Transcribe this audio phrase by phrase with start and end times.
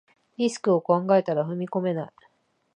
[0.37, 2.11] リスクを考えたら踏み込めない